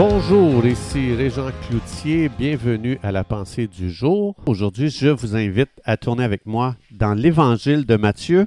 [0.00, 4.36] Bonjour, ici Régent Cloutier, bienvenue à la pensée du jour.
[4.46, 8.46] Aujourd'hui, je vous invite à tourner avec moi dans l'Évangile de Matthieu.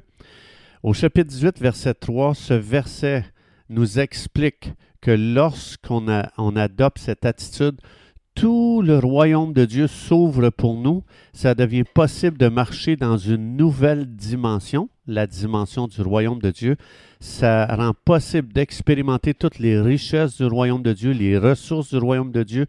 [0.81, 3.25] Au chapitre 18, verset 3, ce verset
[3.67, 7.81] nous explique que lorsqu'on on adopte cette attitude,
[8.41, 11.03] tout le royaume de Dieu s'ouvre pour nous.
[11.31, 16.75] Ça devient possible de marcher dans une nouvelle dimension, la dimension du royaume de Dieu.
[17.19, 22.31] Ça rend possible d'expérimenter toutes les richesses du royaume de Dieu, les ressources du royaume
[22.31, 22.65] de Dieu,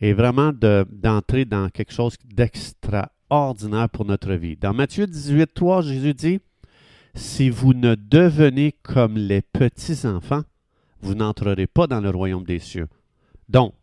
[0.00, 4.56] et vraiment d'entrer dans quelque chose d'extraordinaire pour notre vie.
[4.56, 6.40] Dans Matthieu 18, 3, Jésus dit,
[7.14, 10.42] Si vous ne devenez comme les petits-enfants,
[11.02, 12.88] vous n'entrerez pas dans le royaume des cieux.
[13.48, 13.74] Donc,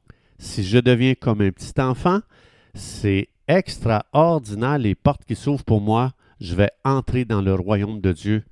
[0.42, 2.20] si je deviens comme un petit enfant,
[2.74, 6.14] c'est extraordinaire les portes qui s'ouvrent pour moi.
[6.40, 8.44] Je vais entrer dans le royaume de Dieu,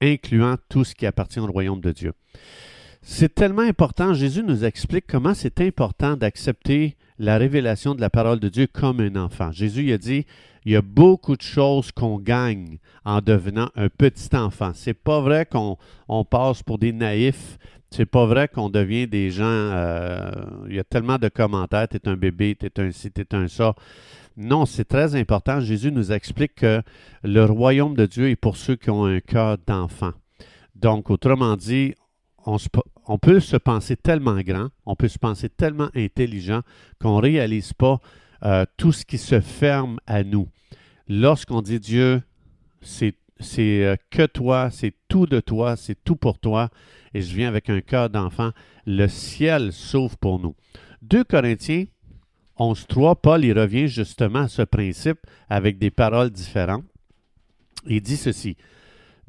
[0.00, 2.12] incluant tout ce qui appartient au royaume de Dieu.
[3.02, 4.14] C'est tellement important.
[4.14, 9.00] Jésus nous explique comment c'est important d'accepter la révélation de la parole de Dieu comme
[9.00, 9.52] un enfant.
[9.52, 10.24] Jésus a dit
[10.64, 14.72] il y a beaucoup de choses qu'on gagne en devenant un petit enfant.
[14.74, 15.76] C'est pas vrai qu'on
[16.24, 17.58] passe pour des naïfs
[17.90, 19.44] c'est pas vrai qu'on devient des gens.
[19.44, 20.30] Euh,
[20.68, 21.88] il y a tellement de commentaires.
[21.88, 23.74] T'es un bébé, t'es un ci, t'es un ça.
[24.36, 25.60] Non, c'est très important.
[25.60, 26.82] Jésus nous explique que
[27.24, 30.12] le royaume de Dieu est pour ceux qui ont un cœur d'enfant.
[30.76, 31.94] Donc, autrement dit,
[32.46, 36.62] on, peut se penser tellement grand, on peut se penser tellement intelligent
[37.00, 38.00] qu'on ne réalise pas
[38.44, 40.48] euh, tout ce qui se ferme à nous.
[41.08, 42.22] Lorsqu'on dit Dieu,
[42.80, 46.70] c'est c'est euh, que toi, c'est tout de toi, c'est tout pour toi,
[47.14, 48.50] et je viens avec un cœur d'enfant,
[48.86, 50.54] le ciel s'ouvre pour nous.
[51.02, 51.84] 2 Corinthiens
[52.58, 56.84] 11.3, Paul y revient justement à ce principe avec des paroles différentes.
[57.86, 58.56] Il dit ceci.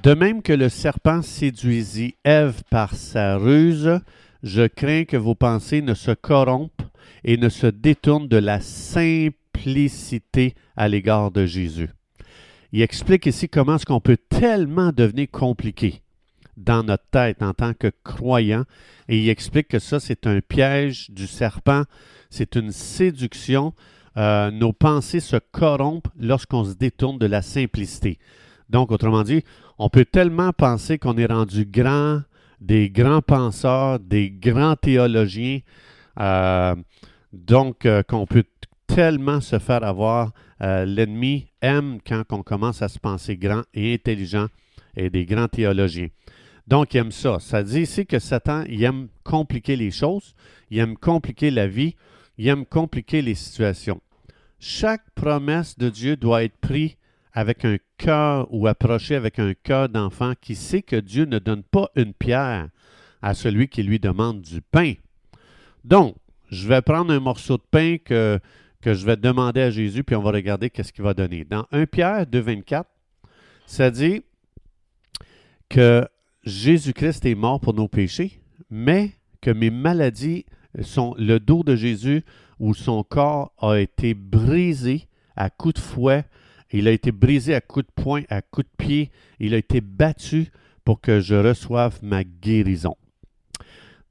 [0.02, 3.99] De même que le serpent séduisit Ève par sa ruse,
[4.43, 6.81] je crains que vos pensées ne se corrompent
[7.23, 11.89] et ne se détournent de la simplicité à l'égard de Jésus
[12.71, 16.02] il explique ici comment est-ce qu'on peut tellement devenir compliqué
[16.59, 18.65] dans notre tête en tant que croyant.
[19.07, 21.83] Et il explique que ça, c'est un piège du serpent,
[22.30, 23.73] c'est une séduction.
[24.17, 28.19] Euh, nos pensées se corrompent lorsqu'on se détourne de la simplicité.
[28.69, 29.43] Donc, autrement dit,
[29.77, 32.21] on peut tellement penser qu'on est rendu grand,
[32.59, 35.59] des grands penseurs, des grands théologiens,
[36.19, 36.75] euh,
[37.31, 38.43] donc euh, qu'on peut
[38.89, 40.32] tellement se faire avoir.
[40.61, 44.48] Euh, l'ennemi aime quand on commence à se penser grand et intelligent
[44.95, 46.10] et des grands théologiens.
[46.67, 47.39] Donc, il aime ça.
[47.39, 50.36] Ça dit ici que Satan, il aime compliquer les choses,
[50.70, 51.95] il aime compliquer la vie,
[52.38, 54.02] il aime compliquer les situations.
[54.60, 56.95] Chaque promesse de Dieu doit être prise
[57.32, 61.64] avec un cœur ou approchée avec un cœur d'enfant qui sait que Dieu ne donne
[61.64, 62.70] pas une pierre
[63.22, 64.94] à celui qui lui demande du pain.
[65.86, 66.16] Donc,
[66.52, 68.39] je vais prendre un morceau de pain que
[68.82, 71.45] que je vais demander à Jésus, puis on va regarder qu'est-ce qu'il va donner.
[71.45, 72.86] Dans 1 Pierre 2,24,
[73.66, 74.23] ça dit
[75.67, 76.08] que
[76.44, 80.45] Jésus-Christ est mort pour nos péchés, mais que mes maladies
[80.82, 82.23] sont le dos de Jésus
[82.60, 86.26] où son corps a été brisé à coups de fouet,
[86.72, 89.82] il a été brisé à coups de poing, à coups de pied, il a été
[89.82, 90.52] battu
[90.84, 92.96] pour que je reçoive ma guérison.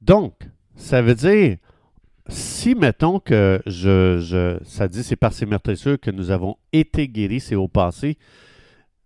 [0.01, 0.33] Donc,
[0.75, 1.57] ça veut dire
[2.29, 3.61] si, mettons que
[4.63, 8.17] ça dit c'est par ces meurtrissures que nous avons été guéris, c'est au passé,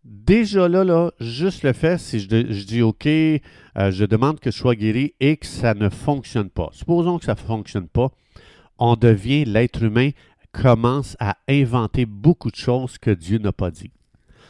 [0.03, 3.39] déjà là, là, juste le fait, si je, dis OK, euh,
[3.75, 6.69] je demande que je sois guéri et que ça ne fonctionne pas.
[6.73, 8.11] Supposons que ça ne fonctionne pas,
[8.77, 10.09] on devient, l'être humain
[10.51, 13.91] commence à inventer beaucoup de choses que Dieu n'a pas dit.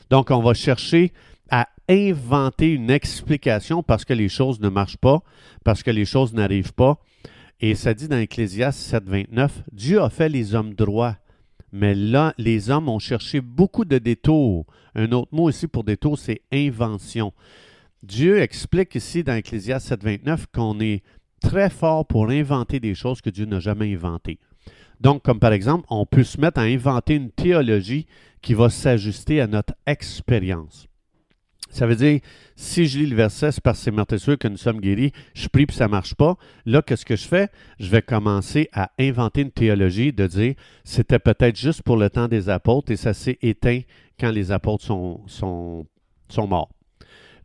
[0.10, 1.14] Donc, on va chercher
[1.50, 5.22] à inventer une explication parce que les choses ne marchent pas,
[5.64, 7.00] parce que les choses n'arrivent pas.
[7.60, 11.18] Et ça dit dans Ecclésias 7, 29, Dieu a fait les hommes droits,
[11.72, 14.66] mais là, les hommes ont cherché beaucoup de détours.
[14.96, 17.34] Un autre mot ici pour détour, c'est invention.
[18.04, 21.04] Dieu explique ici dans Ecclésias 7, 29 qu'on est
[21.42, 24.40] très fort pour inventer des choses que Dieu n'a jamais inventées.
[25.00, 28.08] Donc, comme par exemple, on peut se mettre à inventer une théologie
[28.42, 30.88] qui va s'ajuster à notre expérience.
[31.74, 32.20] Ça veut dire,
[32.56, 35.48] si je lis le verset, c'est parce que c'est meurtrissure que nous sommes guéris, je
[35.48, 36.38] prie puis ça ne marche pas.
[36.66, 37.50] Là, qu'est-ce que je fais?
[37.80, 40.54] Je vais commencer à inventer une théologie de dire,
[40.84, 43.82] c'était peut-être juste pour le temps des apôtres et ça s'est éteint
[44.20, 45.88] quand les apôtres sont
[46.38, 46.70] morts.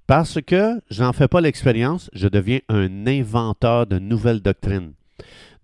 [0.07, 4.93] Parce que je n'en fais pas l'expérience, je deviens un inventeur de nouvelles doctrines.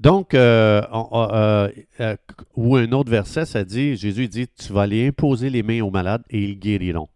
[0.01, 1.71] Donc, euh, euh,
[2.01, 2.17] euh,
[2.55, 5.91] ou un autre verset, ça dit, Jésus dit, tu vas aller imposer les mains aux
[5.91, 7.09] malades et ils guériront.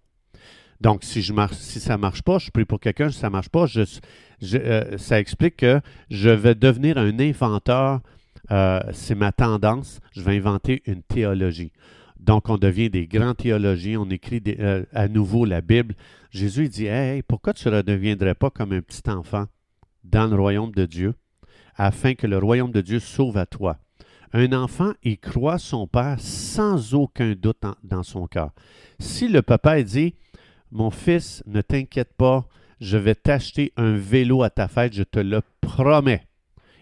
[0.80, 3.26] Donc, si, je marche, si ça ne marche pas, je prie pour quelqu'un, si ça
[3.28, 5.80] ne marche pas, euh, ça explique que
[6.10, 8.00] je vais devenir un inventeur.
[8.50, 10.00] Euh, c'est ma tendance.
[10.12, 11.72] Je vais inventer une théologie.
[12.20, 15.94] Donc, on devient des grands théologiens, on écrit euh, à nouveau la Bible.
[16.30, 19.46] Jésus dit Hey, pourquoi tu ne redeviendrais pas comme un petit enfant
[20.04, 21.14] dans le royaume de Dieu,
[21.76, 23.78] afin que le royaume de Dieu sauve à toi
[24.32, 28.50] Un enfant, il croit son Père sans aucun doute dans son cœur.
[28.98, 30.14] Si le papa dit
[30.70, 32.46] Mon fils, ne t'inquiète pas,
[32.80, 36.26] je vais t'acheter un vélo à ta fête, je te le promets.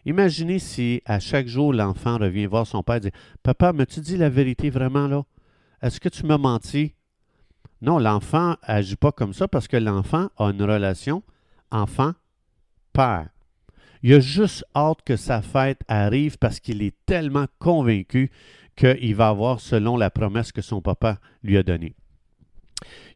[0.04, 3.10] Imaginez si à chaque jour l'enfant revient voir son père et dit
[3.42, 5.24] Papa, m'as-tu dit la vérité vraiment là?
[5.82, 6.94] Est-ce que tu m'as menti
[7.82, 11.22] Non, l'enfant n'agit pas comme ça parce que l'enfant a une relation
[11.70, 13.28] enfant-père.
[14.02, 18.30] Il a juste hâte que sa fête arrive parce qu'il est tellement convaincu
[18.76, 21.96] qu'il va avoir selon la promesse que son papa lui a donnée.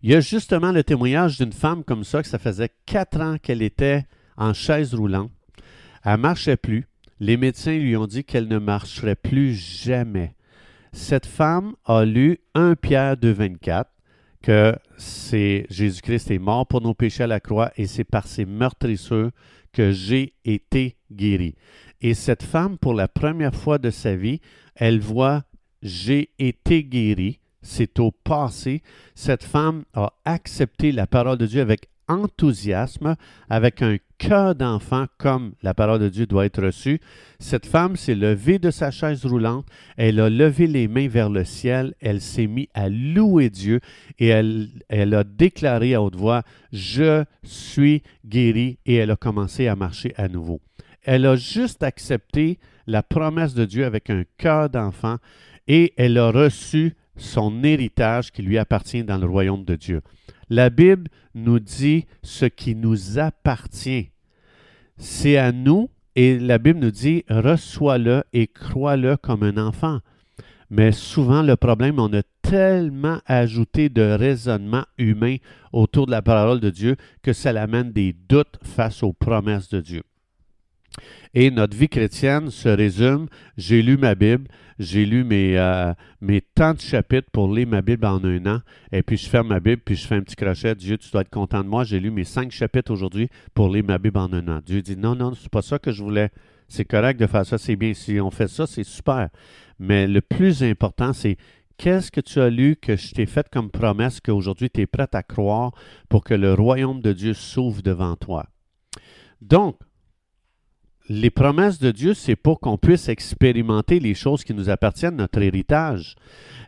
[0.03, 3.37] Il y a justement le témoignage d'une femme comme ça, que ça faisait quatre ans
[3.43, 5.31] qu'elle était en chaise roulante
[6.05, 6.87] elle ne marchait plus.
[7.19, 10.35] Les médecins lui ont dit qu'elle ne marcherait plus jamais.
[10.93, 13.91] Cette femme a lu 1 Pierre 2, 24,
[14.43, 18.47] que c'est Jésus-Christ est mort pour nos péchés à la croix et c'est par ses
[18.47, 19.31] meurtrissures
[19.73, 21.55] que j'ai été guéri.
[22.01, 24.41] Et cette femme, pour la première fois de sa vie,
[24.75, 25.45] elle voit
[25.83, 28.83] j'ai été guéri, c'est au passé.
[29.15, 33.15] Cette femme a accepté la parole de Dieu avec enthousiasme,
[33.49, 37.01] avec un cœur d'enfant comme la parole de Dieu doit être reçue.
[37.39, 39.67] Cette femme s'est levée de sa chaise roulante,
[39.97, 43.81] elle a levé les mains vers le ciel, elle s'est mise à louer Dieu
[44.19, 46.43] et elle, elle a déclaré à haute voix,
[46.73, 50.61] Je suis guérie et elle a commencé à marcher à nouveau.
[51.03, 55.17] Elle a juste accepté la promesse de Dieu avec un cœur d'enfant
[55.67, 60.01] et elle a reçu son héritage qui lui appartient dans le royaume de Dieu.
[60.49, 64.11] La Bible nous dit ce qui nous appartient.
[64.97, 70.01] C'est à nous, et la Bible nous dit, reçois-le et crois-le comme un enfant.
[70.71, 75.37] Mais souvent, le problème, on a tellement ajouté de raisonnement humain
[75.73, 79.81] autour de la parole de Dieu que ça amène des doutes face aux promesses de
[79.81, 80.03] Dieu.
[81.35, 84.49] Et notre vie chrétienne se résume, j'ai lu ma Bible,
[84.79, 88.61] j'ai lu mes, euh, mes tant de chapitres pour lire ma Bible en un an,
[88.93, 91.21] et puis je ferme ma Bible, puis je fais un petit crochet, Dieu, tu dois
[91.21, 94.33] être content de moi, j'ai lu mes cinq chapitres aujourd'hui pour lire ma Bible en
[94.33, 94.61] un an.
[94.65, 96.31] Dieu dit, non, non, c'est pas ça que je voulais.
[96.69, 97.95] C'est correct de faire ça, c'est bien.
[97.95, 99.29] Si on fait ça, c'est super.
[99.81, 101.37] Mais le plus important, c'est
[101.77, 105.09] qu'est-ce que tu as lu que je t'ai fait comme promesse qu'aujourd'hui tu es prêt
[105.13, 105.73] à croire
[106.09, 108.47] pour que le royaume de Dieu s'ouvre devant toi?
[109.41, 109.79] Donc,
[111.13, 115.43] les promesses de Dieu, c'est pour qu'on puisse expérimenter les choses qui nous appartiennent, notre
[115.43, 116.15] héritage.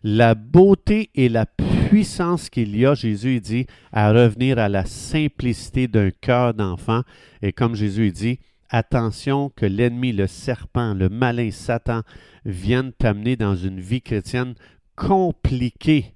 [0.02, 5.86] La beauté et la puissance qu'il y a, Jésus dit, à revenir à la simplicité
[5.86, 7.02] d'un cœur d'enfant.
[7.40, 12.02] Et comme Jésus dit, attention que l'ennemi, le serpent, le malin Satan
[12.44, 14.54] viennent t'amener dans une vie chrétienne
[14.96, 16.14] compliquée.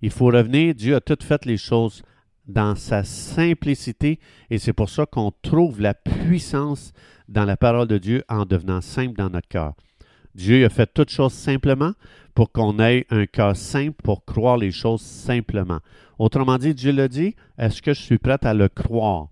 [0.00, 2.04] Il faut revenir, Dieu a tout fait les choses
[2.46, 4.18] dans sa simplicité
[4.50, 6.92] et c'est pour ça qu'on trouve la puissance
[7.28, 9.74] dans la parole de Dieu en devenant simple dans notre cœur.
[10.34, 11.92] Dieu a fait toutes choses simplement
[12.34, 15.78] pour qu'on ait un cœur simple pour croire les choses simplement.
[16.18, 19.28] Autrement dit, Dieu l'a dit, est-ce que je suis prêt à le croire?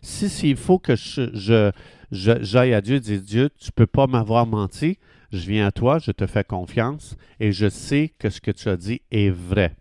[0.00, 1.72] Si s'il faut que je,
[2.12, 4.98] j'aille à Dieu dire Dieu, tu ne peux pas m'avoir menti,
[5.32, 8.68] je viens à toi, je te fais confiance et je sais que ce que tu
[8.68, 9.74] as dit est vrai.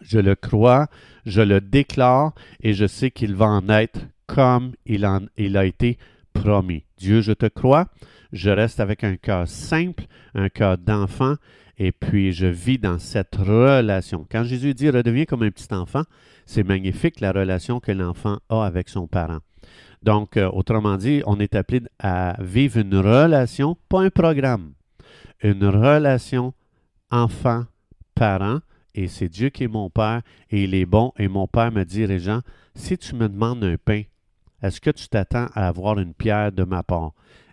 [0.00, 0.88] Je le crois,
[1.26, 5.98] je le déclare et je sais qu'il va en être comme il, a été
[6.32, 6.84] promis.
[6.96, 7.88] Dieu, je te crois,
[8.32, 11.36] je reste avec un cœur simple, un cœur d'enfant,
[11.78, 14.26] et puis je vis dans cette relation.
[14.30, 16.02] Quand Jésus dit redeviens comme un petit enfant,
[16.46, 19.40] c'est magnifique la relation que l'enfant a avec son parent.
[20.02, 24.72] Donc, euh, autrement dit, on est appelé à vivre une relation, pas un programme,
[25.42, 26.52] une relation
[27.10, 28.58] enfant-parent,
[28.94, 31.84] et c'est Dieu qui est mon Père, et il est bon, et mon Père me
[31.84, 32.40] dit, Régent,
[32.74, 34.02] si tu me demandes un pain,
[34.62, 37.12] est-ce que tu t'attends à avoir une pierre de ma part?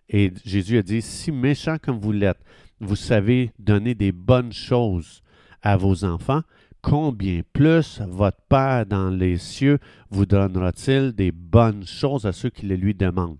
[0.09, 2.39] Et Jésus a dit, si méchant comme vous l'êtes,
[2.79, 5.21] vous savez donner des bonnes choses
[5.61, 6.41] à vos enfants,
[6.81, 9.79] combien plus votre Père dans les cieux
[10.09, 13.37] vous donnera-t-il des bonnes choses à ceux qui les lui demandent?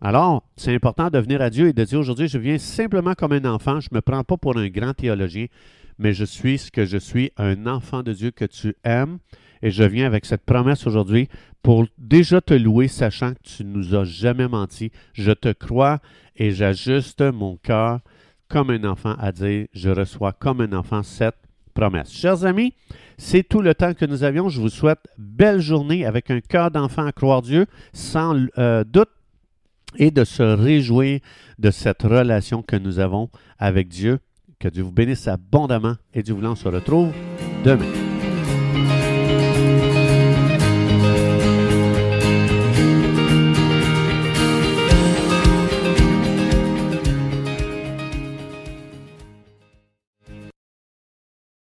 [0.00, 3.32] Alors, c'est important de venir à Dieu et de dire aujourd'hui, je viens simplement comme
[3.32, 5.46] un enfant, je ne me prends pas pour un grand théologien,
[5.98, 9.18] mais je suis ce que je suis, un enfant de Dieu que tu aimes.
[9.62, 11.28] Et je viens avec cette promesse aujourd'hui
[11.62, 14.92] pour déjà te louer, sachant que tu ne nous as jamais menti.
[15.12, 15.98] Je te crois
[16.36, 18.00] et j'ajuste mon cœur
[18.48, 21.36] comme un enfant à dire, je reçois comme un enfant cette
[21.74, 22.10] promesse.
[22.10, 22.72] Chers amis,
[23.18, 24.48] c'est tout le temps que nous avions.
[24.48, 29.10] Je vous souhaite belle journée avec un cœur d'enfant à croire Dieu, sans euh, doute
[29.96, 31.20] et de se réjouir
[31.58, 34.20] de cette relation que nous avons avec Dieu
[34.60, 37.12] que Dieu vous bénisse abondamment et Dieu voulant, on se retrouve
[37.64, 37.86] demain.